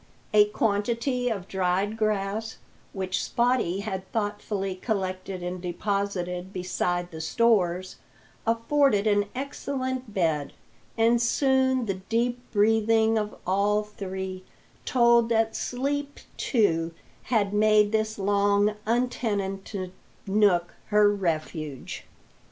[0.33, 2.57] A quantity of dried grass,
[2.91, 7.97] which Spottie had thoughtfully collected and deposited beside the stores,
[8.47, 10.53] afforded an excellent bed,
[10.97, 14.43] and soon the deep breathing of all three
[14.85, 16.95] told that sleep too
[17.25, 19.91] had made this long untenanted
[20.25, 22.07] nook her refuge.